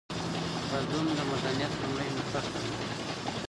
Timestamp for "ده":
2.63-2.71